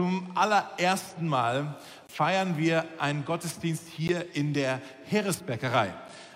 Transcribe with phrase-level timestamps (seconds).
[0.00, 1.76] zum allerersten Mal
[2.08, 5.92] feiern wir einen Gottesdienst hier in der Heeresbäckerei.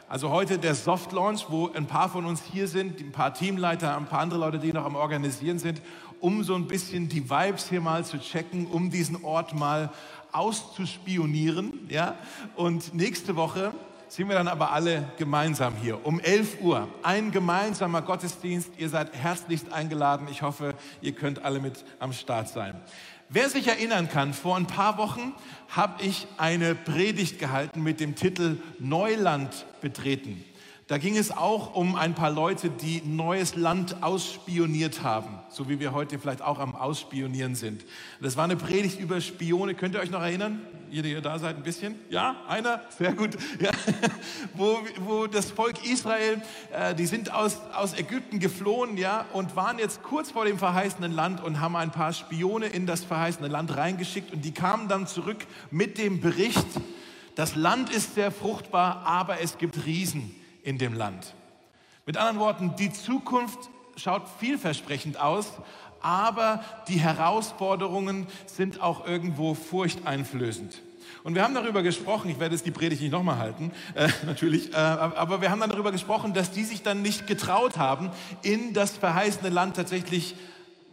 [0.07, 3.97] Also heute der Soft Launch, wo ein paar von uns hier sind, ein paar Teamleiter,
[3.97, 5.81] ein paar andere Leute, die noch am Organisieren sind,
[6.21, 9.91] um so ein bisschen die Vibes hier mal zu checken, um diesen Ort mal
[10.33, 11.89] auszuspionieren.
[11.89, 12.17] Ja?
[12.57, 13.73] Und nächste Woche
[14.09, 16.87] sind wir dann aber alle gemeinsam hier um 11 Uhr.
[17.03, 18.73] Ein gemeinsamer Gottesdienst.
[18.77, 20.29] Ihr seid herzlichst eingeladen.
[20.31, 22.81] Ich hoffe, ihr könnt alle mit am Start sein.
[23.35, 25.35] Wer sich erinnern kann, vor ein paar Wochen
[25.69, 30.45] habe ich eine Predigt gehalten mit dem Titel Neuland betreten.
[30.87, 35.81] Da ging es auch um ein paar Leute, die neues Land ausspioniert haben, so wie
[35.81, 37.87] wir heute vielleicht auch am Ausspionieren sind.
[38.21, 39.75] Das war eine Predigt über Spione.
[39.75, 40.61] Könnt ihr euch noch erinnern?
[40.91, 41.95] Ihr, die ihr da seid, ein bisschen?
[42.11, 42.83] Ja, einer?
[42.99, 43.31] Sehr gut.
[43.61, 43.71] Ja.
[44.55, 46.43] Wo, wo das Volk Israel,
[46.73, 51.13] äh, die sind aus, aus Ägypten geflohen, ja, und waren jetzt kurz vor dem verheißenen
[51.13, 55.07] Land und haben ein paar Spione in das verheißene Land reingeschickt und die kamen dann
[55.07, 56.67] zurück mit dem Bericht,
[57.37, 60.35] das Land ist sehr fruchtbar, aber es gibt Riesen
[60.65, 61.35] in dem Land.
[62.07, 65.53] Mit anderen Worten, die Zukunft schaut vielversprechend aus,
[66.01, 70.83] aber die Herausforderungen sind auch irgendwo furchteinflößend.
[71.23, 74.73] Und wir haben darüber gesprochen, ich werde jetzt die Predigt nicht nochmal halten, äh, natürlich,
[74.73, 78.11] äh, aber wir haben dann darüber gesprochen, dass die sich dann nicht getraut haben,
[78.43, 80.35] in das verheißene Land tatsächlich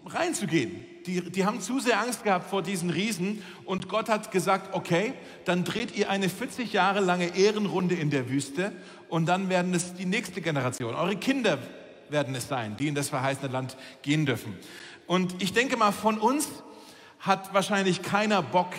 [0.06, 0.86] reinzugehen.
[1.06, 5.14] Die, die haben zu sehr Angst gehabt vor diesen Riesen und Gott hat gesagt, okay,
[5.46, 8.72] dann dreht ihr eine 40 Jahre lange Ehrenrunde in der Wüste
[9.12, 11.59] und dann werden es die nächste Generation, eure Kinder
[12.09, 14.56] werden es sein, die in das verheißene Land gehen dürfen.
[15.06, 16.48] Und ich denke mal, von uns
[17.20, 18.73] hat wahrscheinlich keiner Bock,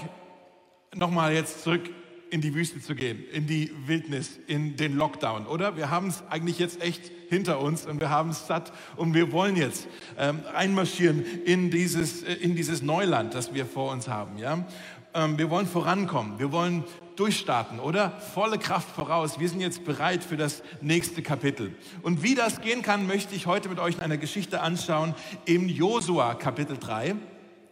[0.94, 1.90] nochmal jetzt zurück
[2.30, 5.76] in die Wüste zu gehen, in die Wildnis, in den Lockdown, oder?
[5.76, 9.32] Wir haben es eigentlich jetzt echt hinter uns und wir haben es satt und wir
[9.32, 9.86] wollen jetzt
[10.18, 14.66] ähm, einmarschieren in dieses, äh, in dieses Neuland, das wir vor uns haben, ja?
[15.12, 16.84] Ähm, wir wollen vorankommen, wir wollen
[17.16, 18.10] durchstarten, oder?
[18.34, 19.38] Volle Kraft voraus.
[19.38, 21.74] Wir sind jetzt bereit für das nächste Kapitel.
[22.02, 25.14] Und wie das gehen kann, möchte ich heute mit euch in einer Geschichte anschauen
[25.44, 27.16] im Josua Kapitel 3.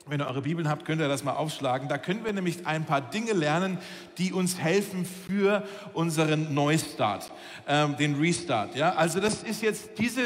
[0.06, 1.88] Wenn ihr eure Bibeln habt, könnt ihr das mal aufschlagen.
[1.88, 3.78] Da können wir nämlich ein paar Dinge lernen,
[4.18, 5.62] die uns helfen für
[5.92, 7.30] unseren Neustart,
[7.68, 8.74] ähm, den Restart.
[8.74, 8.94] Ja?
[8.94, 10.22] Also das ist jetzt, diese,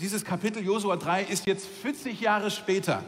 [0.00, 3.02] dieses Kapitel Josua 3 ist jetzt 40 Jahre später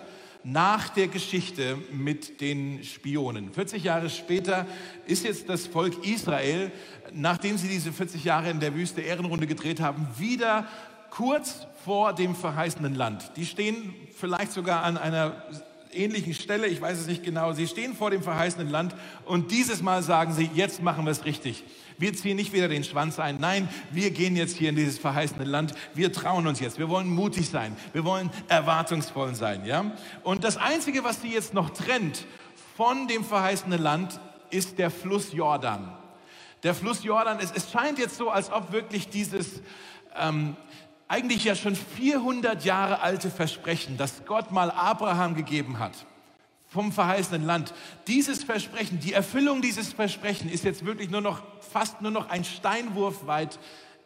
[0.45, 3.53] nach der Geschichte mit den Spionen.
[3.53, 4.67] 40 Jahre später
[5.07, 6.73] ist jetzt das Volk Israel,
[7.13, 10.67] nachdem sie diese 40 Jahre in der Wüste Ehrenrunde gedreht haben, wieder
[11.11, 13.33] kurz vor dem verheißenen Land.
[13.37, 15.43] Die stehen vielleicht sogar an einer
[15.93, 17.53] ähnlichen Stelle, ich weiß es nicht genau.
[17.53, 21.25] Sie stehen vor dem verheißenen Land und dieses Mal sagen sie, jetzt machen wir es
[21.25, 21.65] richtig.
[21.99, 23.39] Wir ziehen nicht wieder den Schwanz ein.
[23.41, 25.75] Nein, wir gehen jetzt hier in dieses verheißene Land.
[25.93, 26.79] Wir trauen uns jetzt.
[26.79, 27.77] Wir wollen mutig sein.
[27.93, 29.67] Wir wollen erwartungsvoll sein.
[29.67, 29.93] Ja?
[30.23, 32.25] Und das Einzige, was sie jetzt noch trennt
[32.75, 34.19] von dem verheißenen Land,
[34.49, 35.95] ist der Fluss Jordan.
[36.63, 39.61] Der Fluss Jordan, es, es scheint jetzt so, als ob wirklich dieses
[40.19, 40.57] ähm,
[41.11, 46.07] eigentlich ja schon 400 Jahre alte Versprechen, das Gott mal Abraham gegeben hat
[46.69, 47.75] vom verheißenen Land.
[48.07, 52.45] Dieses Versprechen, die Erfüllung dieses Versprechens ist jetzt wirklich nur noch fast nur noch ein
[52.45, 53.59] Steinwurf weit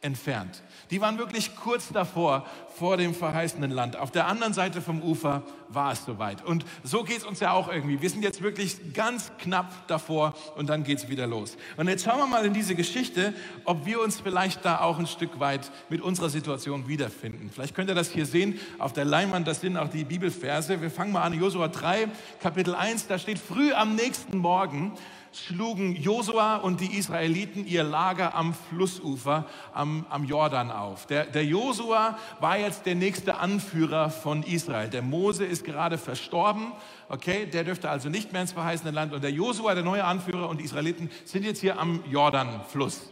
[0.04, 0.62] entfernt.
[0.91, 3.97] Die waren wirklich kurz davor, vor dem verheißenen Land.
[3.97, 6.44] Auf der anderen Seite vom Ufer war es soweit.
[6.44, 8.03] Und so geht es uns ja auch irgendwie.
[8.03, 11.56] Wir sind jetzt wirklich ganz knapp davor und dann geht es wieder los.
[11.76, 13.32] Und jetzt schauen wir mal in diese Geschichte,
[13.65, 17.50] ob wir uns vielleicht da auch ein Stück weit mit unserer Situation wiederfinden.
[17.53, 20.82] Vielleicht könnt ihr das hier sehen auf der Leinwand, das sind auch die Bibelverse.
[20.82, 22.09] Wir fangen mal an, Josua 3,
[22.41, 24.92] Kapitel 1, da steht, früh am nächsten Morgen
[25.39, 31.06] schlugen Josua und die Israeliten ihr Lager am Flussufer, am, am Jordan auf.
[31.06, 34.89] Der, der Josua war jetzt der nächste Anführer von Israel.
[34.89, 36.72] Der Mose ist gerade verstorben,
[37.09, 39.12] okay, der dürfte also nicht mehr ins verheißene Land.
[39.12, 43.11] Und der Josua, der neue Anführer und die Israeliten sind jetzt hier am Jordanfluss.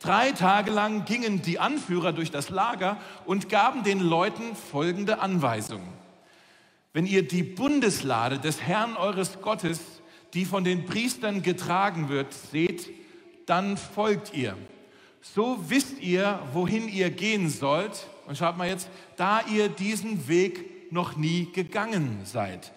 [0.00, 5.92] Drei Tage lang gingen die Anführer durch das Lager und gaben den Leuten folgende Anweisungen.
[6.92, 9.99] Wenn ihr die Bundeslade des Herrn eures Gottes
[10.34, 12.88] die von den Priestern getragen wird, seht,
[13.46, 14.56] dann folgt ihr.
[15.20, 18.06] So wisst ihr, wohin ihr gehen sollt.
[18.26, 22.72] Und schaut mal jetzt, da ihr diesen Weg noch nie gegangen seid.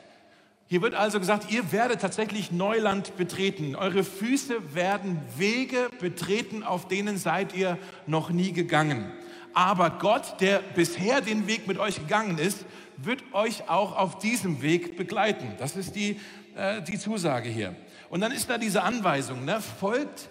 [0.68, 3.76] Hier wird also gesagt, ihr werdet tatsächlich Neuland betreten.
[3.76, 7.78] Eure Füße werden Wege betreten, auf denen seid ihr
[8.08, 9.12] noch nie gegangen.
[9.54, 12.66] Aber Gott, der bisher den Weg mit euch gegangen ist,
[12.98, 15.54] wird euch auch auf diesem Weg begleiten.
[15.60, 16.20] Das ist die
[16.56, 17.76] äh, die Zusage hier.
[18.10, 20.30] Und dann ist da diese Anweisung, ne, folgt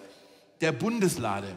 [0.60, 1.48] der Bundeslade.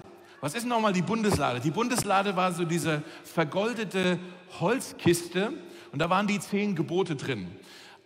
[0.41, 1.59] Was ist nochmal die Bundeslade?
[1.59, 4.19] Die Bundeslade war so diese vergoldete
[4.59, 5.53] Holzkiste
[5.91, 7.47] und da waren die zehn Gebote drin.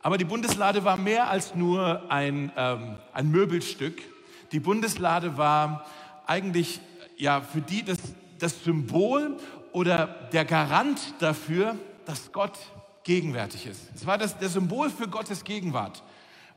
[0.01, 4.01] Aber die Bundeslade war mehr als nur ein, ähm, ein Möbelstück.
[4.51, 5.85] Die Bundeslade war
[6.25, 6.79] eigentlich
[7.17, 7.97] ja, für die das,
[8.39, 9.37] das Symbol
[9.73, 11.75] oder der Garant dafür,
[12.05, 12.57] dass Gott
[13.03, 13.89] gegenwärtig ist.
[13.93, 16.03] Es war das, der Symbol für Gottes Gegenwart.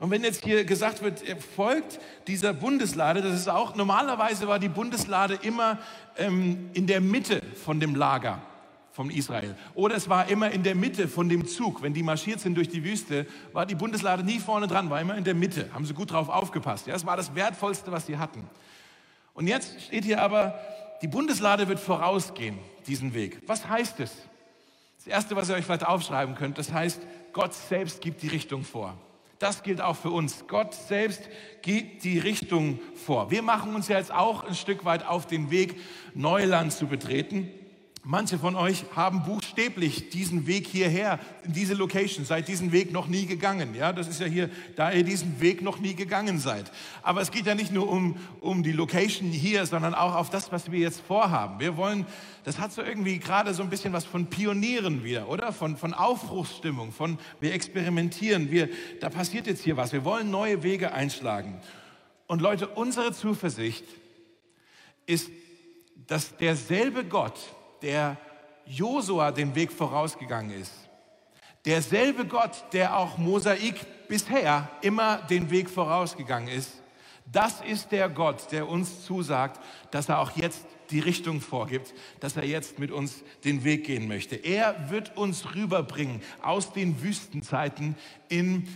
[0.03, 1.23] Und wenn jetzt hier gesagt wird,
[1.55, 1.97] folgt
[2.27, 5.79] dieser Bundeslade, das ist auch, normalerweise war die Bundeslade immer
[6.17, 8.41] ähm, in der Mitte von dem Lager
[8.91, 9.55] von Israel.
[9.75, 11.81] Oder es war immer in der Mitte von dem Zug.
[11.81, 15.15] Wenn die marschiert sind durch die Wüste, war die Bundeslade nie vorne dran, war immer
[15.15, 15.69] in der Mitte.
[15.73, 16.85] Haben sie gut drauf aufgepasst.
[16.85, 18.45] Ja, es war das Wertvollste, was sie hatten.
[19.33, 20.59] Und jetzt steht hier aber,
[21.01, 23.41] die Bundeslade wird vorausgehen, diesen Weg.
[23.47, 24.11] Was heißt es?
[24.97, 27.01] Das Erste, was ihr euch vielleicht aufschreiben könnt, das heißt,
[27.31, 28.97] Gott selbst gibt die Richtung vor.
[29.43, 30.45] Das gilt auch für uns.
[30.47, 31.21] Gott selbst
[31.61, 33.29] gibt die Richtung vor.
[33.29, 35.75] Wir machen uns jetzt auch ein Stück weit auf den Weg,
[36.15, 37.49] Neuland zu betreten.
[38.05, 43.07] Manche von euch haben buchstäblich diesen Weg hierher, in diese Location, seid diesen Weg noch
[43.07, 43.75] nie gegangen.
[43.75, 46.71] Ja, das ist ja hier, da ihr diesen Weg noch nie gegangen seid.
[47.01, 50.51] Aber es geht ja nicht nur um, um die Location hier, sondern auch auf das,
[50.51, 51.59] was wir jetzt vorhaben.
[51.59, 52.05] Wir wollen,
[52.43, 55.53] das hat so irgendwie gerade so ein bisschen was von Pionieren wieder, oder?
[55.53, 58.69] Von, von Aufbruchsstimmung, von wir experimentieren, wir,
[58.99, 59.93] da passiert jetzt hier was.
[59.93, 61.59] Wir wollen neue Wege einschlagen.
[62.27, 63.85] Und Leute, unsere Zuversicht
[65.05, 65.29] ist,
[66.07, 67.37] dass derselbe Gott,
[67.81, 68.17] der
[68.65, 70.73] Josua den Weg vorausgegangen ist.
[71.65, 76.81] Derselbe Gott, der auch Mosaik bisher immer den Weg vorausgegangen ist,
[77.31, 79.61] das ist der Gott, der uns zusagt,
[79.91, 84.07] dass er auch jetzt die Richtung vorgibt, dass er jetzt mit uns den Weg gehen
[84.07, 84.35] möchte.
[84.35, 87.95] Er wird uns rüberbringen aus den Wüstenzeiten
[88.27, 88.67] in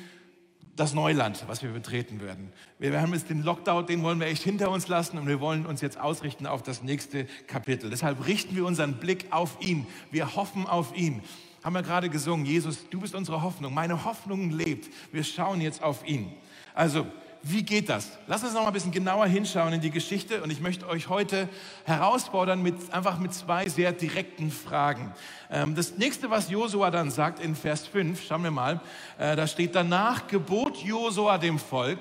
[0.77, 2.53] das Neuland, was wir betreten werden.
[2.77, 5.65] Wir haben jetzt den Lockdown, den wollen wir echt hinter uns lassen und wir wollen
[5.65, 7.89] uns jetzt ausrichten auf das nächste Kapitel.
[7.89, 9.87] Deshalb richten wir unseren Blick auf ihn.
[10.11, 11.23] Wir hoffen auf ihn.
[11.63, 13.73] Haben wir gerade gesungen, Jesus, du bist unsere Hoffnung.
[13.73, 14.87] Meine Hoffnung lebt.
[15.11, 16.31] Wir schauen jetzt auf ihn.
[16.75, 17.07] Also,
[17.49, 18.17] wie geht das?
[18.27, 21.09] Lass uns noch mal ein bisschen genauer hinschauen in die Geschichte und ich möchte euch
[21.09, 21.47] heute
[21.85, 25.13] herausfordern mit einfach mit zwei sehr direkten Fragen.
[25.49, 28.81] Ähm, das nächste, was Josua dann sagt in Vers 5, schauen wir mal,
[29.17, 31.99] äh, da steht danach gebot Josua dem Volk,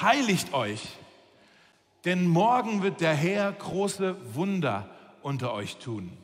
[0.00, 0.82] heiligt euch,
[2.04, 4.88] denn morgen wird der Herr große Wunder
[5.22, 6.23] unter euch tun.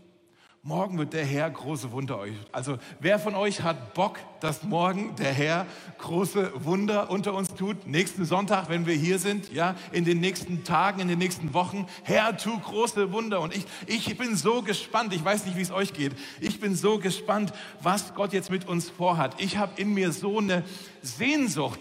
[0.63, 2.35] Morgen wird der Herr große Wunder euch.
[2.53, 5.67] Also wer von euch hat Bock, dass morgen der Herr
[5.97, 7.87] große Wunder unter uns tut?
[7.87, 11.87] Nächsten Sonntag, wenn wir hier sind, ja, in den nächsten Tagen, in den nächsten Wochen.
[12.03, 13.41] Herr, tu große Wunder.
[13.41, 15.15] Und ich, ich bin so gespannt.
[15.15, 16.13] Ich weiß nicht, wie es euch geht.
[16.43, 19.41] Ich bin so gespannt, was Gott jetzt mit uns vorhat.
[19.41, 20.63] Ich habe in mir so eine
[21.01, 21.81] Sehnsucht.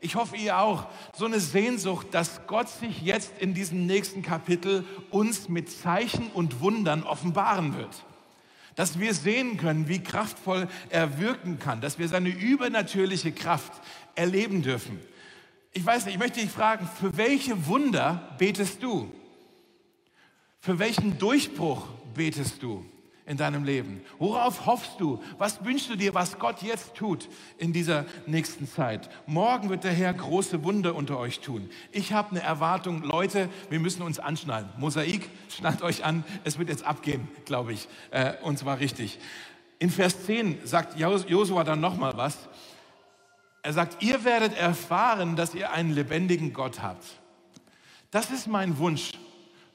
[0.00, 0.86] Ich hoffe, ihr auch.
[1.14, 6.62] So eine Sehnsucht, dass Gott sich jetzt in diesem nächsten Kapitel uns mit Zeichen und
[6.62, 8.02] Wundern offenbaren wird
[8.74, 13.72] dass wir sehen können, wie kraftvoll er wirken kann, dass wir seine übernatürliche Kraft
[14.14, 14.98] erleben dürfen.
[15.72, 19.12] Ich weiß nicht, ich möchte dich fragen, für welche Wunder betest du?
[20.60, 22.84] Für welchen Durchbruch betest du?
[23.26, 24.02] In deinem Leben?
[24.18, 25.22] Worauf hoffst du?
[25.38, 27.28] Was wünschst du dir, was Gott jetzt tut
[27.58, 29.08] in dieser nächsten Zeit?
[29.26, 31.70] Morgen wird der Herr große Wunder unter euch tun.
[31.92, 34.68] Ich habe eine Erwartung, Leute, wir müssen uns anschnallen.
[34.78, 39.18] Mosaik, schnallt euch an, es wird jetzt abgehen, glaube ich, äh, und zwar richtig.
[39.78, 42.38] In Vers 10 sagt Josua dann nochmal was.
[43.62, 47.04] Er sagt, ihr werdet erfahren, dass ihr einen lebendigen Gott habt.
[48.10, 49.12] Das ist mein Wunsch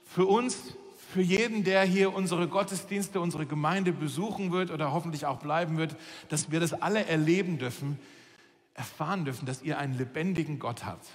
[0.06, 0.76] für uns
[1.12, 5.96] für jeden, der hier unsere Gottesdienste, unsere Gemeinde besuchen wird oder hoffentlich auch bleiben wird,
[6.30, 7.98] dass wir das alle erleben dürfen,
[8.76, 11.08] erfahren dürfen, dass ihr einen lebendigen Gott habt.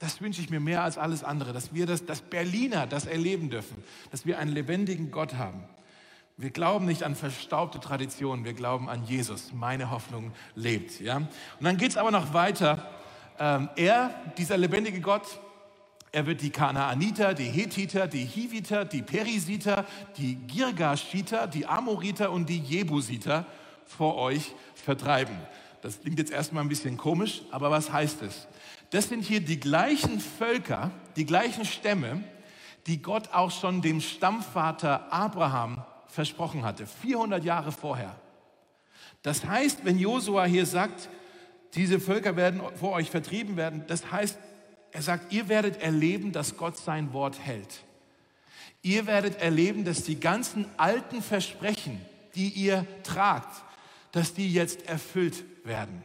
[0.00, 3.48] Das wünsche ich mir mehr als alles andere, dass wir das, das Berliner das erleben
[3.48, 5.64] dürfen, dass wir einen lebendigen Gott haben.
[6.36, 9.52] Wir glauben nicht an verstaubte Traditionen, wir glauben an Jesus.
[9.54, 11.00] Meine Hoffnung lebt.
[11.00, 11.16] Ja?
[11.16, 11.28] Und
[11.62, 12.86] dann geht es aber noch weiter.
[13.40, 15.40] Ähm, er, dieser lebendige Gott,
[16.10, 19.84] er wird die Kanaaniter, die Hethiter, die Hiviter, die Perisiter,
[20.16, 23.46] die Girgashiter, die Amoriter und die Jebusiter
[23.84, 25.36] vor euch vertreiben.
[25.82, 28.48] Das klingt jetzt erstmal ein bisschen komisch, aber was heißt es?
[28.90, 32.24] Das sind hier die gleichen Völker, die gleichen Stämme,
[32.86, 38.16] die Gott auch schon dem Stammvater Abraham versprochen hatte, 400 Jahre vorher.
[39.22, 41.10] Das heißt, wenn Josua hier sagt,
[41.74, 44.38] diese Völker werden vor euch vertrieben werden, das heißt,
[44.92, 47.84] er sagt, ihr werdet erleben, dass Gott sein Wort hält.
[48.82, 52.00] Ihr werdet erleben, dass die ganzen alten Versprechen,
[52.34, 53.62] die ihr tragt,
[54.12, 56.02] dass die jetzt erfüllt werden.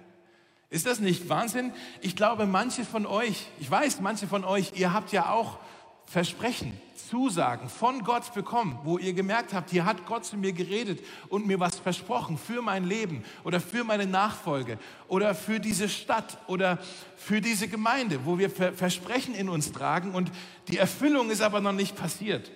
[0.70, 1.72] Ist das nicht Wahnsinn?
[2.02, 5.60] Ich glaube, manche von euch, ich weiß, manche von euch, ihr habt ja auch
[6.06, 6.80] Versprechen,
[7.10, 11.46] Zusagen von Gott bekommen, wo ihr gemerkt habt, hier hat Gott zu mir geredet und
[11.46, 16.80] mir was versprochen für mein Leben oder für meine Nachfolge oder für diese Stadt oder
[17.16, 20.32] für diese Gemeinde, wo wir Versprechen in uns tragen und
[20.70, 22.52] die Erfüllung ist aber noch nicht passiert.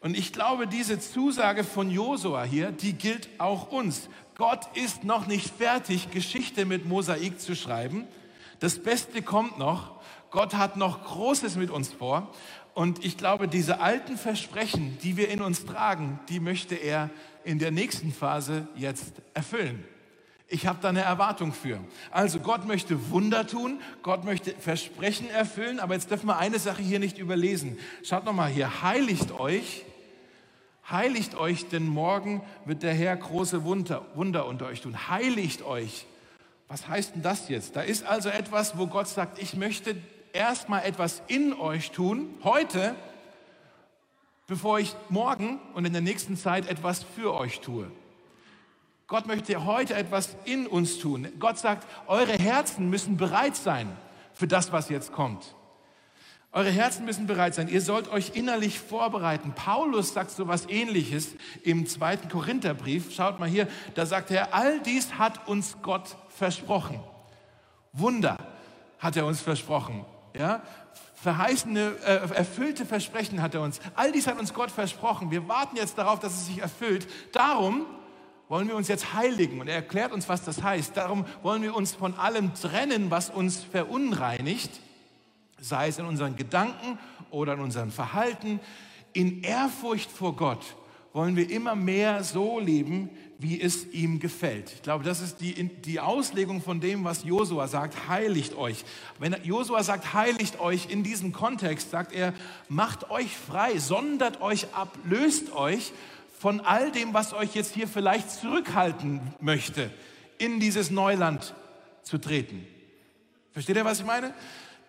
[0.00, 4.08] Und ich glaube, diese Zusage von Josua hier, die gilt auch uns.
[4.34, 8.08] Gott ist noch nicht fertig, Geschichte mit Mosaik zu schreiben.
[8.58, 10.00] Das Beste kommt noch.
[10.30, 12.32] Gott hat noch Großes mit uns vor.
[12.74, 17.10] Und ich glaube, diese alten Versprechen, die wir in uns tragen, die möchte er
[17.44, 19.84] in der nächsten Phase jetzt erfüllen.
[20.46, 21.78] Ich habe da eine Erwartung für.
[22.10, 26.82] Also Gott möchte Wunder tun, Gott möchte Versprechen erfüllen, aber jetzt dürfen wir eine Sache
[26.82, 27.78] hier nicht überlesen.
[28.02, 29.84] Schaut noch mal hier, heiligt euch
[30.90, 35.08] Heiligt euch, denn morgen wird der Herr große Wunder, Wunder unter euch tun.
[35.08, 36.06] Heiligt euch.
[36.66, 37.76] Was heißt denn das jetzt?
[37.76, 39.94] Da ist also etwas, wo Gott sagt, ich möchte
[40.32, 42.94] erstmal etwas in euch tun, heute,
[44.46, 47.90] bevor ich morgen und in der nächsten Zeit etwas für euch tue.
[49.06, 51.28] Gott möchte heute etwas in uns tun.
[51.38, 53.88] Gott sagt, eure Herzen müssen bereit sein
[54.34, 55.54] für das, was jetzt kommt.
[56.52, 57.68] Eure Herzen müssen bereit sein.
[57.68, 59.52] Ihr sollt euch innerlich vorbereiten.
[59.54, 61.28] Paulus sagt so was ähnliches
[61.62, 63.12] im zweiten Korintherbrief.
[63.12, 66.98] Schaut mal hier, da sagt er, all dies hat uns Gott versprochen.
[67.92, 68.36] Wunder
[68.98, 70.04] hat er uns versprochen.
[70.36, 70.62] Ja?
[71.14, 73.80] Verheißene, äh, erfüllte Versprechen hat er uns.
[73.94, 75.30] All dies hat uns Gott versprochen.
[75.30, 77.06] Wir warten jetzt darauf, dass es sich erfüllt.
[77.32, 77.86] Darum
[78.48, 79.60] wollen wir uns jetzt heiligen.
[79.60, 80.96] Und er erklärt uns, was das heißt.
[80.96, 84.70] Darum wollen wir uns von allem trennen, was uns verunreinigt
[85.60, 86.98] sei es in unseren Gedanken
[87.30, 88.60] oder in unserem Verhalten.
[89.12, 90.76] In Ehrfurcht vor Gott
[91.12, 94.70] wollen wir immer mehr so leben, wie es ihm gefällt.
[94.74, 98.84] Ich glaube, das ist die, die Auslegung von dem, was Josua sagt, heiligt euch.
[99.18, 102.34] Wenn Josua sagt, heiligt euch, in diesem Kontext sagt er,
[102.68, 105.92] macht euch frei, sondert euch ab, löst euch
[106.38, 109.90] von all dem, was euch jetzt hier vielleicht zurückhalten möchte,
[110.38, 111.54] in dieses Neuland
[112.02, 112.66] zu treten.
[113.52, 114.34] Versteht ihr, was ich meine?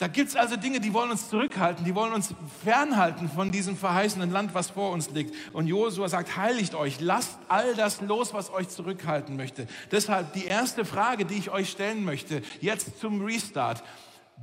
[0.01, 3.77] Da gibt es also Dinge, die wollen uns zurückhalten, die wollen uns fernhalten von diesem
[3.77, 5.35] verheißenen Land, was vor uns liegt.
[5.53, 9.67] Und Josua sagt, heiligt euch, lasst all das los, was euch zurückhalten möchte.
[9.91, 13.83] Deshalb die erste Frage, die ich euch stellen möchte, jetzt zum Restart.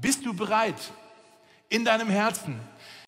[0.01, 0.77] Bist du bereit
[1.69, 2.61] in deinem Herzen?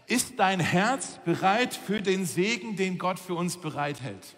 [0.08, 4.34] Ist dein Herz bereit für den Segen, den Gott für uns bereithält?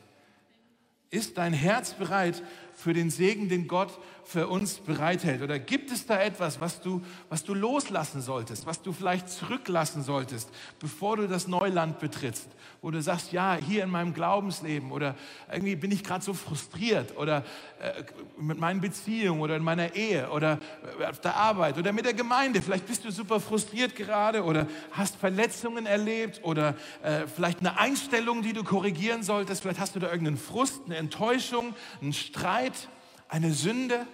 [1.08, 2.42] Ist dein Herz bereit
[2.74, 5.42] für den Segen, den Gott für uns bereithält?
[5.42, 10.02] Oder gibt es da etwas, was du, was du loslassen solltest, was du vielleicht zurücklassen
[10.02, 12.48] solltest, bevor du das Neuland betrittst?
[12.80, 15.14] Wo du sagst, ja, hier in meinem Glaubensleben oder
[15.52, 17.44] irgendwie bin ich gerade so frustriert oder
[17.80, 18.04] äh,
[18.38, 20.58] mit meinen Beziehungen oder in meiner Ehe oder
[21.00, 22.62] äh, auf der Arbeit oder mit der Gemeinde.
[22.62, 28.42] Vielleicht bist du super frustriert gerade oder hast Verletzungen erlebt oder äh, vielleicht eine Einstellung,
[28.42, 29.62] die du korrigieren solltest.
[29.62, 32.88] Vielleicht hast du da irgendeinen Frust, eine Enttäuschung, einen Streit,
[33.32, 34.06] eine Sünde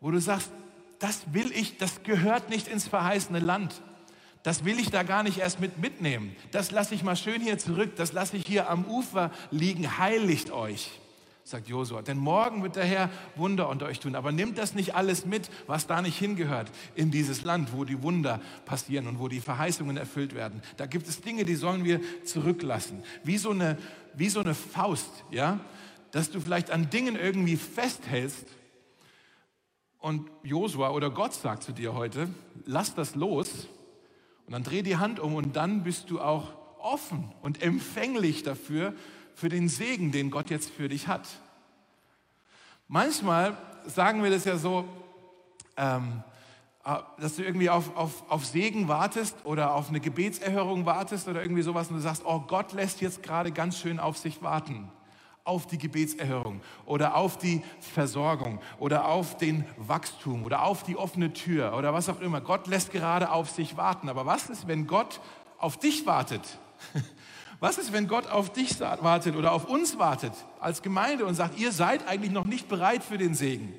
[0.00, 0.50] wo du sagst,
[0.98, 3.82] das will ich, das gehört nicht ins verheißene Land.
[4.42, 6.34] Das will ich da gar nicht erst mit mitnehmen.
[6.52, 7.96] Das lasse ich mal schön hier zurück.
[7.96, 9.98] Das lasse ich hier am Ufer liegen.
[9.98, 10.92] Heiligt euch,
[11.42, 12.02] sagt Josua.
[12.02, 14.14] Denn morgen wird der Herr Wunder unter euch tun.
[14.14, 18.00] Aber nimmt das nicht alles mit, was da nicht hingehört in dieses Land, wo die
[18.04, 20.62] Wunder passieren und wo die Verheißungen erfüllt werden.
[20.76, 23.02] Da gibt es Dinge, die sollen wir zurücklassen.
[23.24, 23.76] Wie so eine,
[24.14, 25.58] wie so eine Faust, ja?
[26.12, 28.46] Dass du vielleicht an Dingen irgendwie festhältst
[29.98, 32.28] und Josua oder Gott sagt zu dir heute,
[32.64, 33.68] lass das los
[34.46, 38.94] und dann dreh die Hand um und dann bist du auch offen und empfänglich dafür,
[39.34, 41.28] für den Segen, den Gott jetzt für dich hat.
[42.88, 44.84] Manchmal sagen wir das ja so,
[45.76, 46.22] ähm,
[46.84, 51.42] äh, dass du irgendwie auf, auf, auf Segen wartest oder auf eine Gebetserhörung wartest oder
[51.42, 54.90] irgendwie sowas und du sagst, oh Gott lässt jetzt gerade ganz schön auf sich warten
[55.46, 61.32] auf die Gebetserhörung oder auf die Versorgung oder auf den Wachstum oder auf die offene
[61.32, 62.40] Tür oder was auch immer.
[62.40, 64.08] Gott lässt gerade auf sich warten.
[64.08, 65.20] Aber was ist, wenn Gott
[65.58, 66.42] auf dich wartet?
[67.58, 71.58] Was ist, wenn Gott auf dich wartet oder auf uns wartet als Gemeinde und sagt,
[71.58, 73.72] ihr seid eigentlich noch nicht bereit für den Segen?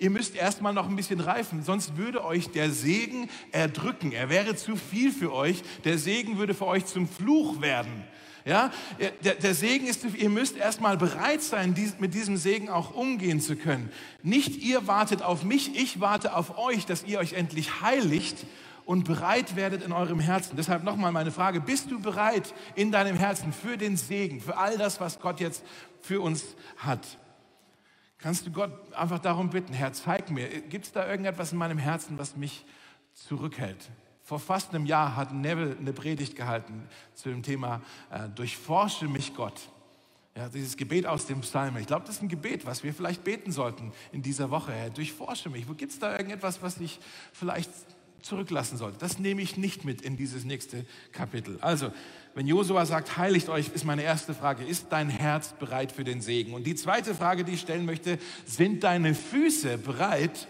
[0.00, 4.12] Ihr müsst erstmal noch ein bisschen reifen, sonst würde euch der Segen erdrücken.
[4.12, 5.62] Er wäre zu viel für euch.
[5.84, 8.02] Der Segen würde für euch zum Fluch werden.
[8.44, 8.70] Ja,
[9.22, 13.40] der, der Segen ist, ihr müsst erstmal bereit sein, dies, mit diesem Segen auch umgehen
[13.40, 13.90] zu können.
[14.22, 18.46] Nicht ihr wartet auf mich, ich warte auf euch, dass ihr euch endlich heiligt
[18.86, 20.56] und bereit werdet in eurem Herzen.
[20.56, 24.78] Deshalb nochmal meine Frage, bist du bereit in deinem Herzen für den Segen, für all
[24.78, 25.62] das, was Gott jetzt
[26.00, 27.06] für uns hat?
[28.18, 31.78] Kannst du Gott einfach darum bitten, Herr, zeig mir, gibt es da irgendetwas in meinem
[31.78, 32.64] Herzen, was mich
[33.14, 33.90] zurückhält?
[34.30, 36.84] Vor fast einem Jahr hat Neville eine Predigt gehalten
[37.16, 37.82] zu dem Thema
[38.12, 39.60] äh, Durchforsche mich Gott.
[40.36, 41.76] Ja, dieses Gebet aus dem Psalm.
[41.78, 44.70] Ich glaube, das ist ein Gebet, was wir vielleicht beten sollten in dieser Woche.
[44.70, 45.68] Herr, durchforsche mich.
[45.68, 47.00] Wo gibt es da irgendetwas, was ich
[47.32, 47.72] vielleicht
[48.22, 48.98] zurücklassen sollte?
[48.98, 51.58] Das nehme ich nicht mit in dieses nächste Kapitel.
[51.60, 51.90] Also,
[52.36, 56.20] wenn Josua sagt, heiligt euch, ist meine erste Frage, ist dein Herz bereit für den
[56.20, 56.54] Segen?
[56.54, 60.46] Und die zweite Frage, die ich stellen möchte, sind deine Füße bereit,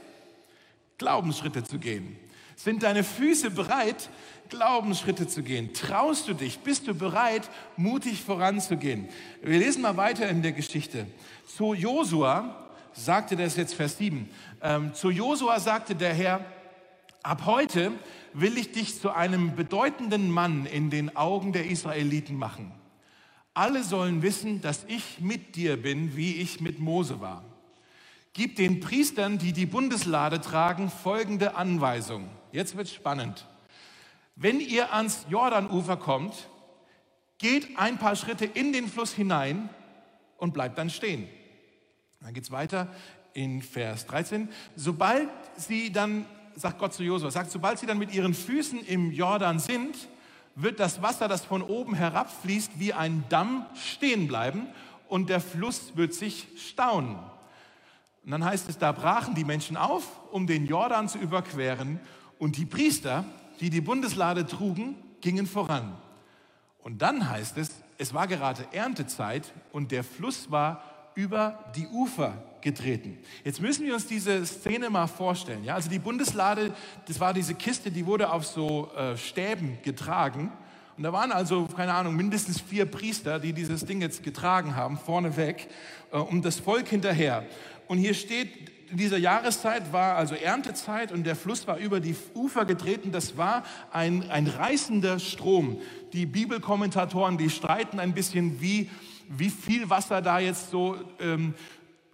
[0.99, 2.19] Glaubensschritte zu gehen?
[2.62, 4.11] Sind deine Füße bereit,
[4.50, 5.73] Glaubensschritte zu gehen?
[5.73, 6.59] Traust du dich?
[6.59, 7.49] Bist du bereit,
[7.79, 9.09] mutig voranzugehen?
[9.43, 11.07] Wir lesen mal weiter in der Geschichte.
[11.47, 14.29] Zu Josua sagte das jetzt Vers 7.
[14.61, 16.45] Ähm, zu Josua sagte der Herr,
[17.23, 17.93] ab heute
[18.35, 22.73] will ich dich zu einem bedeutenden Mann in den Augen der Israeliten machen.
[23.55, 27.43] Alle sollen wissen, dass ich mit dir bin, wie ich mit Mose war.
[28.35, 32.29] Gib den Priestern, die die Bundeslade tragen, folgende Anweisung.
[32.52, 33.47] Jetzt wird spannend.
[34.35, 36.49] Wenn ihr ans Jordanufer kommt,
[37.38, 39.69] geht ein paar Schritte in den Fluss hinein
[40.38, 41.28] und bleibt dann stehen.
[42.21, 42.88] Dann geht es weiter
[43.33, 44.49] in Vers 13.
[44.76, 46.26] Sobald sie dann,
[46.57, 49.97] sagt Gott zu Josua, sagt, sobald sie dann mit ihren Füßen im Jordan sind,
[50.54, 54.66] wird das Wasser, das von oben herabfließt, wie ein Damm stehen bleiben
[55.09, 57.16] und der Fluss wird sich staunen.
[58.25, 62.00] Und dann heißt es, da brachen die Menschen auf, um den Jordan zu überqueren
[62.41, 63.25] und die Priester,
[63.61, 65.97] die die Bundeslade trugen, gingen voran.
[66.83, 70.83] Und dann heißt es, es war gerade Erntezeit und der Fluss war
[71.15, 73.19] über die Ufer getreten.
[73.45, 75.65] Jetzt müssen wir uns diese Szene mal vorstellen.
[75.65, 75.75] Ja?
[75.75, 76.73] Also die Bundeslade,
[77.07, 80.51] das war diese Kiste, die wurde auf so äh, Stäben getragen.
[80.97, 84.97] Und da waren also, keine Ahnung, mindestens vier Priester, die dieses Ding jetzt getragen haben,
[84.97, 85.69] vorneweg,
[86.11, 87.45] äh, um das Volk hinterher.
[87.87, 92.17] Und hier steht, in dieser Jahreszeit war also Erntezeit und der Fluss war über die
[92.35, 93.13] Ufer getreten.
[93.13, 95.81] Das war ein, ein reißender Strom.
[96.13, 98.91] Die Bibelkommentatoren, die streiten ein bisschen, wie,
[99.29, 101.55] wie viel Wasser da jetzt so ähm,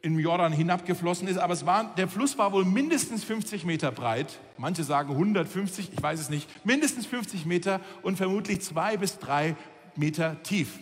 [0.02, 1.38] im Jordan hinabgeflossen ist.
[1.38, 4.38] Aber es war, der Fluss war wohl mindestens 50 Meter breit.
[4.58, 6.48] Manche sagen 150, ich weiß es nicht.
[6.64, 9.56] Mindestens 50 Meter und vermutlich zwei bis drei
[9.96, 10.78] Meter tief.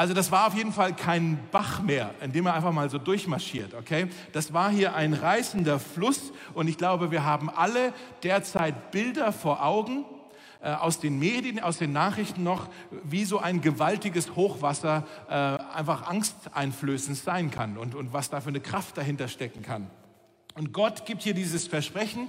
[0.00, 2.96] Also das war auf jeden Fall kein Bach mehr, in dem er einfach mal so
[2.96, 4.06] durchmarschiert, okay?
[4.32, 9.62] Das war hier ein reißender Fluss und ich glaube, wir haben alle derzeit Bilder vor
[9.62, 10.06] Augen
[10.62, 12.68] äh, aus den Medien, aus den Nachrichten noch,
[13.04, 18.48] wie so ein gewaltiges Hochwasser äh, einfach angsteinflößend sein kann und, und was da für
[18.48, 19.90] eine Kraft dahinter stecken kann.
[20.54, 22.28] Und Gott gibt hier dieses Versprechen,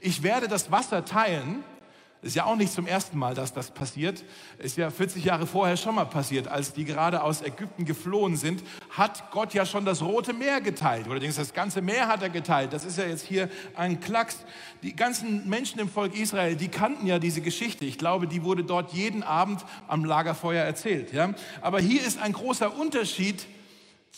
[0.00, 1.62] ich werde das Wasser teilen
[2.22, 4.24] ist ja auch nicht zum ersten Mal, dass das passiert.
[4.58, 8.62] Ist ja 40 Jahre vorher schon mal passiert, als die gerade aus Ägypten geflohen sind,
[8.90, 11.08] hat Gott ja schon das Rote Meer geteilt.
[11.08, 12.72] Oder denkst, das ganze Meer hat er geteilt.
[12.72, 14.38] Das ist ja jetzt hier ein Klacks.
[14.84, 17.84] Die ganzen Menschen im Volk Israel, die kannten ja diese Geschichte.
[17.84, 21.12] Ich glaube, die wurde dort jeden Abend am Lagerfeuer erzählt.
[21.12, 21.34] Ja?
[21.60, 23.46] Aber hier ist ein großer Unterschied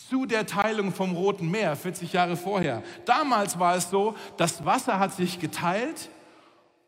[0.09, 2.83] zu der Teilung vom Roten Meer 40 Jahre vorher.
[3.05, 6.09] Damals war es so, das Wasser hat sich geteilt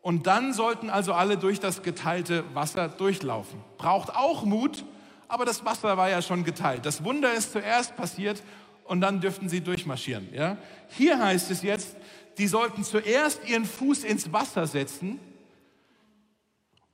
[0.02, 3.60] und dann sollten also alle durch das geteilte Wasser durchlaufen.
[3.76, 4.84] Braucht auch Mut,
[5.28, 6.86] aber das Wasser war ja schon geteilt.
[6.86, 8.42] Das Wunder ist zuerst passiert
[8.84, 10.28] und dann dürften sie durchmarschieren.
[10.32, 10.56] Ja?
[10.88, 11.96] Hier heißt es jetzt,
[12.38, 15.18] die sollten zuerst ihren Fuß ins Wasser setzen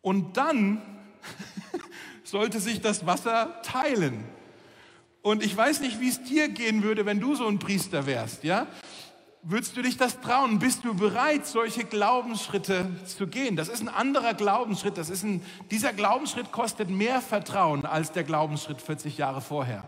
[0.01, 0.83] und dann
[2.25, 4.25] sollte sich das Wasser teilen.
[5.23, 8.45] Und ich weiß nicht, wie es dir gehen würde, wenn du so ein Priester wärst,
[8.45, 8.67] ja?
[9.47, 10.59] Würdest du dich das trauen?
[10.59, 13.57] Bist du bereit, solche Glaubensschritte zu gehen?
[13.57, 14.97] Das ist ein anderer Glaubensschritt.
[14.97, 19.85] Das ist ein, dieser Glaubensschritt kostet mehr Vertrauen als der Glaubensschritt 40 Jahre vorher.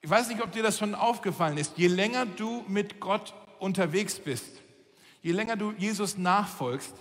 [0.00, 1.76] Ich weiß nicht, ob dir das schon aufgefallen ist.
[1.76, 4.62] Je länger du mit Gott unterwegs bist,
[5.22, 6.94] je länger du Jesus nachfolgst,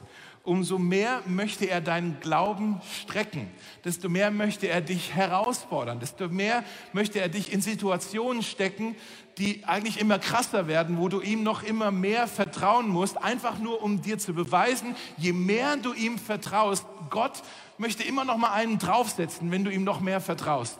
[0.48, 3.52] umso mehr möchte er deinen Glauben strecken,
[3.84, 8.96] desto mehr möchte er dich herausfordern, desto mehr möchte er dich in Situationen stecken,
[9.38, 13.84] die eigentlich immer krasser werden, wo du ihm noch immer mehr vertrauen musst, einfach nur
[13.84, 17.44] um dir zu beweisen, je mehr du ihm vertraust, Gott
[17.78, 20.80] möchte immer noch mal einen draufsetzen, wenn du ihm noch mehr vertraust.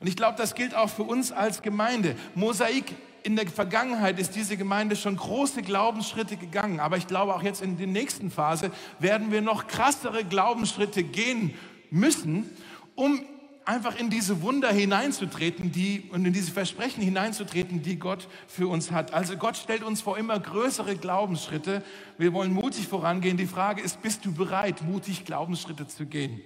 [0.00, 2.16] Und ich glaube, das gilt auch für uns als Gemeinde.
[2.34, 7.42] Mosaik in der Vergangenheit ist diese Gemeinde schon große Glaubensschritte gegangen, aber ich glaube auch
[7.42, 11.54] jetzt in der nächsten Phase werden wir noch krassere Glaubensschritte gehen
[11.90, 12.50] müssen,
[12.94, 13.20] um
[13.64, 18.90] einfach in diese Wunder hineinzutreten, die und in diese Versprechen hineinzutreten, die Gott für uns
[18.90, 19.14] hat.
[19.14, 21.82] Also Gott stellt uns vor immer größere Glaubensschritte.
[22.18, 23.38] Wir wollen mutig vorangehen.
[23.38, 26.42] Die Frage ist, bist du bereit, mutig Glaubensschritte zu gehen?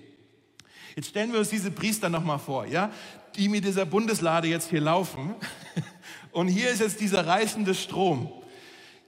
[0.94, 2.90] Jetzt stellen wir uns diese Priester noch mal vor, ja,
[3.36, 5.34] die mit dieser Bundeslade jetzt hier laufen.
[6.38, 8.30] Und hier ist jetzt dieser reißende Strom.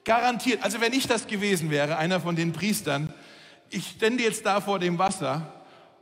[0.02, 3.14] Garantiert, also wenn ich das gewesen wäre, einer von den Priestern,
[3.68, 5.52] ich stände jetzt da vor dem Wasser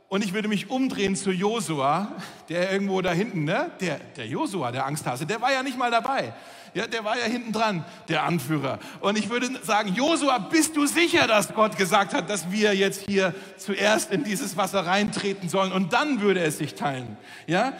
[0.07, 2.15] und ich würde mich umdrehen zu Josua,
[2.49, 3.69] der irgendwo da hinten, ne?
[3.79, 6.33] Der, der Josua, der Angsthase, der war ja nicht mal dabei.
[6.73, 8.79] Ja, der war ja hinten dran, der Anführer.
[8.99, 13.03] Und ich würde sagen, Josua, bist du sicher, dass Gott gesagt hat, dass wir jetzt
[13.07, 17.17] hier zuerst in dieses Wasser reintreten sollen und dann würde es sich teilen?
[17.45, 17.73] Ja?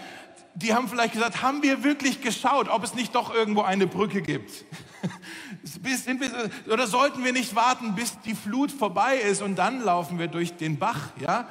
[0.61, 4.21] Die haben vielleicht gesagt, haben wir wirklich geschaut, ob es nicht doch irgendwo eine Brücke
[4.21, 4.65] gibt?
[6.69, 10.57] Oder sollten wir nicht warten, bis die Flut vorbei ist und dann laufen wir durch
[10.57, 11.11] den Bach?
[11.21, 11.47] Ja?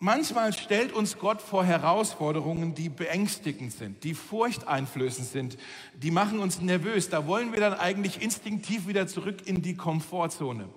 [0.00, 5.58] Manchmal stellt uns Gott vor Herausforderungen, die beängstigend sind, die furchteinflößend sind,
[5.94, 7.08] die machen uns nervös.
[7.08, 10.68] Da wollen wir dann eigentlich instinktiv wieder zurück in die Komfortzone.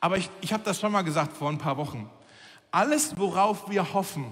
[0.00, 2.08] Aber ich, ich habe das schon mal gesagt vor ein paar Wochen.
[2.70, 4.24] Alles, worauf wir hoffen,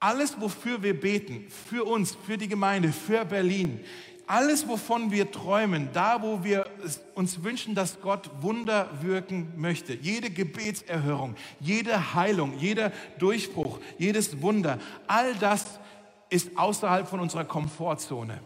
[0.00, 3.80] alles, wofür wir beten, für uns, für die Gemeinde, für Berlin,
[4.26, 6.66] alles, wovon wir träumen, da, wo wir
[7.14, 14.78] uns wünschen, dass Gott Wunder wirken möchte, jede Gebetserhörung, jede Heilung, jeder Durchbruch, jedes Wunder,
[15.06, 15.78] all das
[16.28, 18.40] ist außerhalb von unserer Komfortzone.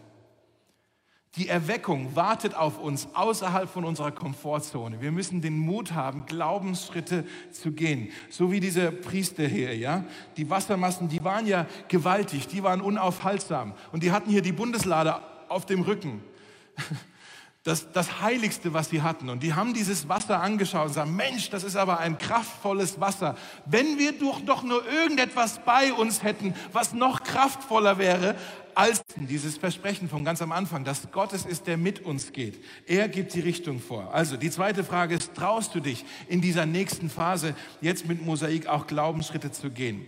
[1.37, 4.99] Die Erweckung wartet auf uns außerhalb von unserer Komfortzone.
[4.99, 8.11] Wir müssen den Mut haben, Glaubensschritte zu gehen.
[8.29, 10.03] So wie diese Priester hier, ja.
[10.35, 13.73] Die Wassermassen, die waren ja gewaltig, die waren unaufhaltsam.
[13.93, 16.21] Und die hatten hier die Bundeslade auf dem Rücken.
[17.63, 19.29] Das, das Heiligste, was sie hatten.
[19.29, 23.37] Und die haben dieses Wasser angeschaut und sagen, Mensch, das ist aber ein kraftvolles Wasser.
[23.67, 28.35] Wenn wir doch, doch nur irgendetwas bei uns hätten, was noch kraftvoller wäre
[28.75, 32.63] als dieses Versprechen von ganz am Anfang, dass Gott es ist, der mit uns geht.
[32.87, 34.13] Er gibt die Richtung vor.
[34.13, 38.67] Also die zweite Frage ist, traust du dich in dieser nächsten Phase jetzt mit Mosaik
[38.67, 40.05] auch Glaubensschritte zu gehen?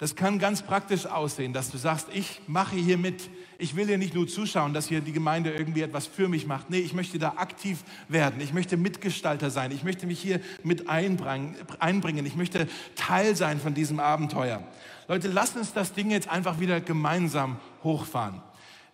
[0.00, 3.98] Das kann ganz praktisch aussehen, dass du sagst, ich mache hier mit ich will hier
[3.98, 6.70] nicht nur zuschauen, dass hier die Gemeinde irgendwie etwas für mich macht.
[6.70, 8.40] Nee, ich möchte da aktiv werden.
[8.40, 9.70] Ich möchte Mitgestalter sein.
[9.70, 12.24] Ich möchte mich hier mit einbringen.
[12.24, 14.62] Ich möchte Teil sein von diesem Abenteuer.
[15.08, 18.40] Leute, lasst uns das Ding jetzt einfach wieder gemeinsam hochfahren.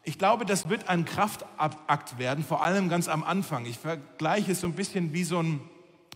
[0.03, 3.67] Ich glaube, das wird ein Kraftakt werden, vor allem ganz am Anfang.
[3.67, 5.61] Ich vergleiche es so ein bisschen wie so ein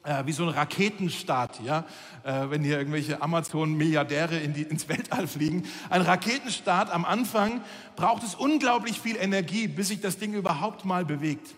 [0.04, 1.84] äh, wie so ein Raketenstart, ja,
[2.24, 5.64] äh, wenn hier irgendwelche Amazon-Milliardäre in ins Weltall fliegen.
[5.90, 7.60] Ein Raketenstart am Anfang
[7.96, 11.54] braucht es unglaublich viel Energie, bis sich das Ding überhaupt mal bewegt.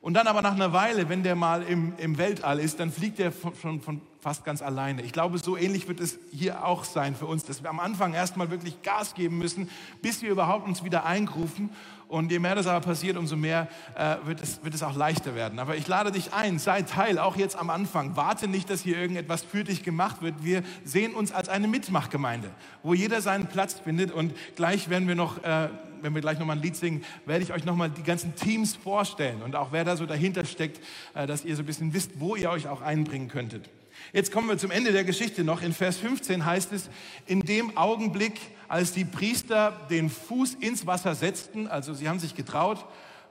[0.00, 3.18] Und dann aber nach einer Weile, wenn der mal im, im Weltall ist, dann fliegt
[3.18, 5.00] der von, von, von fast ganz alleine.
[5.00, 8.12] Ich glaube, so ähnlich wird es hier auch sein für uns, dass wir am Anfang
[8.12, 9.70] erstmal wirklich Gas geben müssen,
[10.02, 11.70] bis wir überhaupt uns wieder eingrufen
[12.08, 15.34] und je mehr das aber passiert, umso mehr äh, wird, es, wird es auch leichter
[15.34, 15.58] werden.
[15.58, 18.16] Aber ich lade dich ein, sei Teil, auch jetzt am Anfang.
[18.16, 20.34] Warte nicht, dass hier irgendetwas für dich gemacht wird.
[20.42, 22.50] Wir sehen uns als eine Mitmachgemeinde,
[22.82, 24.12] wo jeder seinen Platz findet.
[24.12, 25.68] Und gleich werden wir noch, äh,
[26.02, 29.42] wenn wir gleich nochmal ein Lied singen, werde ich euch nochmal die ganzen Teams vorstellen
[29.42, 30.80] und auch wer da so dahinter steckt,
[31.14, 33.70] äh, dass ihr so ein bisschen wisst, wo ihr euch auch einbringen könntet.
[34.12, 35.62] Jetzt kommen wir zum Ende der Geschichte noch.
[35.62, 36.88] In Vers 15 heißt es,
[37.26, 42.34] in dem Augenblick, als die Priester den Fuß ins Wasser setzten, also sie haben sich
[42.34, 42.84] getraut,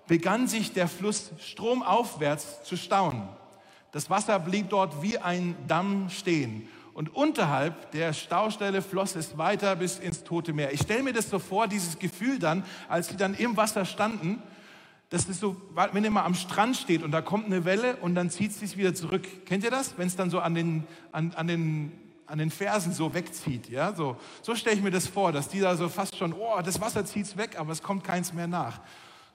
[0.07, 3.27] begann sich der Fluss stromaufwärts zu stauen.
[3.91, 6.67] Das Wasser blieb dort wie ein Damm stehen.
[6.93, 10.73] Und unterhalb der Staustelle floss es weiter bis ins Tote Meer.
[10.73, 14.41] Ich stelle mir das so vor, dieses Gefühl dann, als sie dann im Wasser standen,
[15.13, 15.55] das ist so,
[15.91, 18.59] wenn ihr mal am Strand steht und da kommt eine Welle und dann zieht es
[18.59, 19.45] sich wieder zurück.
[19.45, 19.95] Kennt ihr das?
[19.95, 21.91] Wenn es dann so an den, an, an den
[22.25, 23.69] an den Fersen so wegzieht.
[23.69, 23.93] Ja?
[23.93, 26.81] So, so stelle ich mir das vor, dass die da so fast schon, oh, das
[26.81, 28.79] Wasser zieht es weg, aber es kommt keins mehr nach.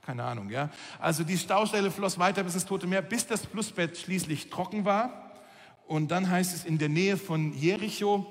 [0.04, 0.68] Keine Ahnung, ja.
[0.98, 5.30] Also die Staustelle floss weiter bis ins Tote Meer, bis das Flussbett schließlich trocken war.
[5.86, 8.26] Und dann heißt es, in der Nähe von Jericho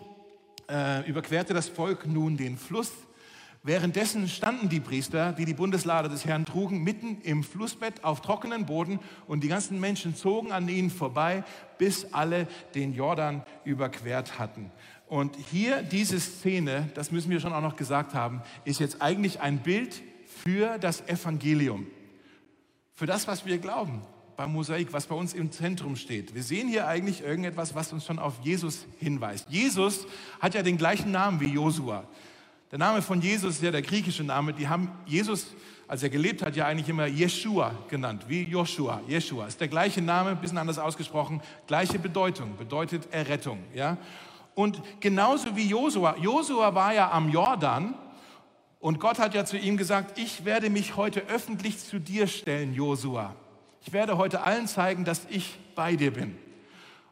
[0.69, 2.91] äh, überquerte das Volk nun den Fluss
[3.63, 8.65] Währenddessen standen die Priester, die die Bundeslade des Herrn trugen, mitten im Flussbett auf trockenen
[8.65, 11.43] Boden und die ganzen Menschen zogen an ihnen vorbei,
[11.77, 14.71] bis alle den Jordan überquert hatten.
[15.07, 19.41] Und hier diese Szene, das müssen wir schon auch noch gesagt haben, ist jetzt eigentlich
[19.41, 21.87] ein Bild für das Evangelium,
[22.93, 24.01] für das, was wir glauben
[24.37, 26.35] beim Mosaik, was bei uns im Zentrum steht.
[26.35, 29.47] Wir sehen hier eigentlich irgendetwas, was uns schon auf Jesus hinweist.
[29.49, 30.05] Jesus
[30.39, 32.07] hat ja den gleichen Namen wie Josua.
[32.69, 34.51] Der Name von Jesus ist ja der griechische Name.
[34.53, 35.47] Die haben Jesus,
[35.87, 39.01] als er gelebt hat, ja eigentlich immer Jeshua genannt, wie Joshua.
[39.07, 43.59] Jeshua ist der gleiche Name, ein bisschen anders ausgesprochen, gleiche Bedeutung, bedeutet Errettung.
[43.73, 43.97] Ja?
[44.53, 46.17] Und genauso wie Josua.
[46.17, 47.93] Josua war ja am Jordan
[48.81, 52.73] und Gott hat ja zu ihm gesagt, ich werde mich heute öffentlich zu dir stellen,
[52.73, 53.33] Josua.
[53.81, 56.37] Ich werde heute allen zeigen, dass ich bei dir bin.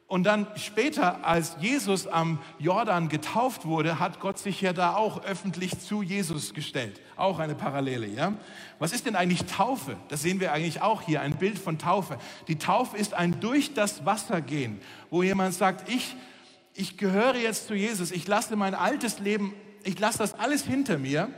[0.07, 5.23] Und dann später, als Jesus am Jordan getauft wurde, hat Gott sich ja da auch
[5.23, 7.01] öffentlich zu Jesus gestellt.
[7.15, 8.33] Auch eine Parallele, ja?
[8.77, 9.97] Was ist denn eigentlich Taufe?
[10.09, 12.19] Das sehen wir eigentlich auch hier, ein Bild von Taufe.
[12.47, 16.15] Die Taufe ist ein durch das Wasser gehen, wo jemand sagt, ich,
[16.75, 20.99] ich gehöre jetzt zu Jesus, ich lasse mein altes Leben, ich lasse das alles hinter
[20.99, 21.29] mir,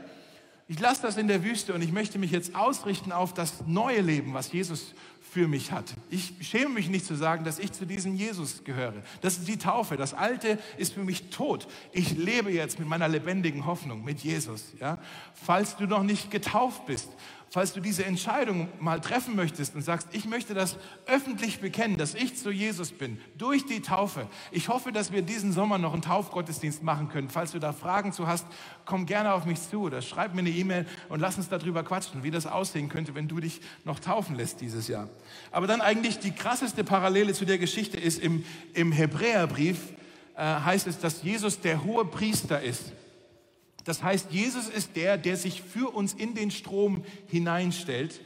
[0.66, 4.02] ich lasse das in der Wüste und ich möchte mich jetzt ausrichten auf das neue
[4.02, 4.94] Leben, was Jesus
[5.30, 5.94] für mich hat.
[6.10, 9.02] Ich schäme mich nicht zu sagen, dass ich zu diesem Jesus gehöre.
[9.20, 9.96] Das ist die Taufe.
[9.96, 11.68] Das Alte ist für mich tot.
[11.92, 14.72] Ich lebe jetzt mit meiner lebendigen Hoffnung, mit Jesus.
[14.80, 14.98] Ja?
[15.34, 17.08] Falls du noch nicht getauft bist
[17.50, 22.14] falls du diese Entscheidung mal treffen möchtest und sagst, ich möchte das öffentlich bekennen, dass
[22.14, 24.26] ich zu Jesus bin, durch die Taufe.
[24.50, 27.30] Ich hoffe, dass wir diesen Sommer noch einen Taufgottesdienst machen können.
[27.30, 28.46] Falls du da Fragen zu hast,
[28.84, 32.22] komm gerne auf mich zu oder schreib mir eine E-Mail und lass uns darüber quatschen,
[32.22, 35.08] wie das aussehen könnte, wenn du dich noch taufen lässt dieses Jahr.
[35.50, 39.78] Aber dann eigentlich die krasseste Parallele zu der Geschichte ist im, im Hebräerbrief,
[40.36, 42.92] äh, heißt es, dass Jesus der hohe Priester ist.
[43.88, 48.20] Das heißt, Jesus ist der, der sich für uns in den Strom hineinstellt.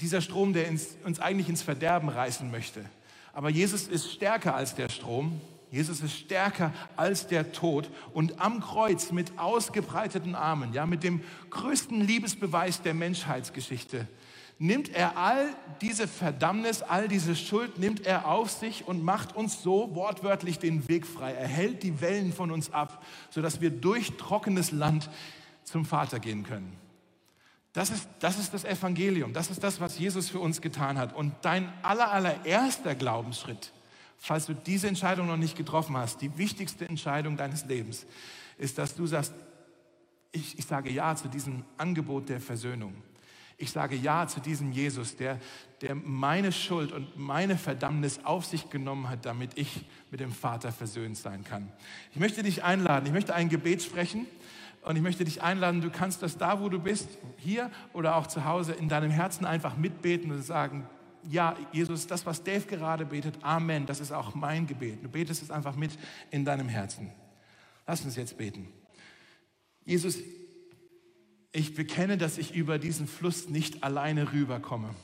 [0.00, 0.70] Dieser Strom, der
[1.04, 2.86] uns eigentlich ins Verderben reißen möchte.
[3.34, 5.38] Aber Jesus ist stärker als der Strom.
[5.70, 11.20] Jesus ist stärker als der Tod und am Kreuz mit ausgebreiteten Armen, ja, mit dem
[11.50, 14.08] größten Liebesbeweis der Menschheitsgeschichte,
[14.60, 15.48] nimmt er all
[15.80, 20.86] diese Verdammnis, all diese Schuld, nimmt er auf sich und macht uns so wortwörtlich den
[20.86, 21.32] Weg frei.
[21.32, 25.08] Er hält die Wellen von uns ab, sodass wir durch trockenes Land
[25.64, 26.76] zum Vater gehen können.
[27.72, 31.14] Das ist, das ist das Evangelium, das ist das, was Jesus für uns getan hat.
[31.14, 33.72] Und dein aller, allererster Glaubensschritt,
[34.18, 38.04] falls du diese Entscheidung noch nicht getroffen hast, die wichtigste Entscheidung deines Lebens,
[38.58, 39.32] ist, dass du sagst,
[40.32, 42.92] ich, ich sage Ja zu diesem Angebot der Versöhnung.
[43.60, 45.38] Ich sage Ja zu diesem Jesus, der,
[45.82, 50.72] der meine Schuld und meine Verdammnis auf sich genommen hat, damit ich mit dem Vater
[50.72, 51.70] versöhnt sein kann.
[52.12, 54.24] Ich möchte dich einladen, ich möchte ein Gebet sprechen
[54.80, 58.26] und ich möchte dich einladen, du kannst das da, wo du bist, hier oder auch
[58.26, 60.86] zu Hause, in deinem Herzen einfach mitbeten und sagen,
[61.28, 65.04] ja, Jesus, das, was Dave gerade betet, Amen, das ist auch mein Gebet.
[65.04, 65.90] Du betest es einfach mit
[66.30, 67.10] in deinem Herzen.
[67.86, 68.68] Lass uns jetzt beten.
[69.84, 70.16] Jesus,
[71.52, 74.94] ich bekenne, dass ich über diesen Fluss nicht alleine rüberkomme.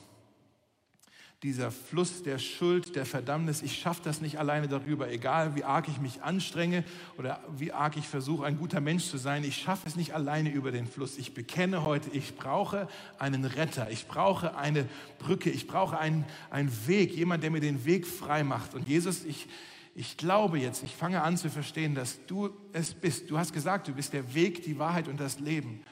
[1.43, 5.87] Dieser Fluss der Schuld, der Verdammnis, ich schaffe das nicht alleine darüber, egal wie arg
[5.87, 6.83] ich mich anstrenge
[7.15, 9.43] oder wie arg ich versuche, ein guter Mensch zu sein.
[9.43, 11.15] Ich schaffe es nicht alleine über den Fluss.
[11.19, 12.87] Ich bekenne heute, ich brauche
[13.19, 14.87] einen Retter, ich brauche eine
[15.19, 18.73] Brücke, ich brauche einen, einen Weg, jemand, der mir den Weg frei macht.
[18.73, 19.47] Und Jesus, ich,
[19.93, 23.29] ich glaube jetzt, ich fange an zu verstehen, dass du es bist.
[23.29, 25.83] Du hast gesagt, du bist der Weg, die Wahrheit und das Leben.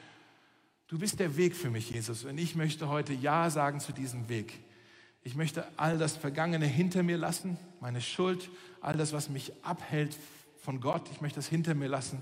[0.87, 2.25] Du bist der Weg für mich, Jesus.
[2.25, 4.59] Und ich möchte heute Ja sagen zu diesem Weg.
[5.23, 10.15] Ich möchte all das Vergangene hinter mir lassen, meine Schuld, all das, was mich abhält
[10.61, 11.09] von Gott.
[11.11, 12.21] Ich möchte das hinter mir lassen.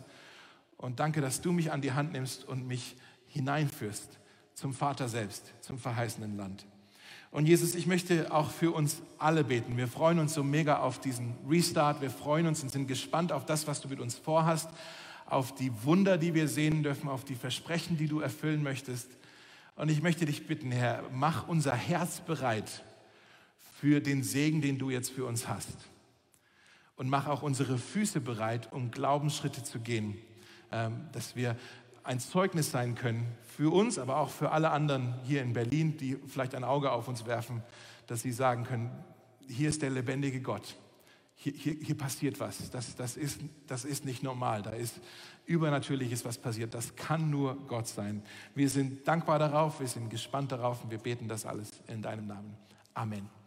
[0.77, 2.95] Und danke, dass du mich an die Hand nimmst und mich
[3.27, 4.17] hineinführst
[4.53, 6.65] zum Vater selbst, zum verheißenen Land.
[7.31, 9.75] Und Jesus, ich möchte auch für uns alle beten.
[9.75, 11.99] Wir freuen uns so mega auf diesen Restart.
[11.99, 14.69] Wir freuen uns und sind gespannt auf das, was du mit uns vorhast
[15.25, 19.09] auf die Wunder, die wir sehen dürfen, auf die Versprechen, die du erfüllen möchtest.
[19.75, 22.83] Und ich möchte dich bitten, Herr, mach unser Herz bereit
[23.79, 25.77] für den Segen, den du jetzt für uns hast.
[26.95, 30.15] Und mach auch unsere Füße bereit, um Glaubensschritte zu gehen,
[30.71, 31.57] ähm, dass wir
[32.03, 36.17] ein Zeugnis sein können für uns, aber auch für alle anderen hier in Berlin, die
[36.27, 37.63] vielleicht ein Auge auf uns werfen,
[38.07, 38.91] dass sie sagen können,
[39.47, 40.75] hier ist der lebendige Gott
[41.43, 42.69] hier, hier, hier passiert was.
[42.71, 44.61] Das, das, ist, das ist nicht normal.
[44.61, 44.99] Da ist
[45.45, 46.73] Übernatürliches, was passiert.
[46.73, 48.23] Das kann nur Gott sein.
[48.55, 52.27] Wir sind dankbar darauf, wir sind gespannt darauf und wir beten das alles in deinem
[52.27, 52.55] Namen.
[52.93, 53.42] Amen.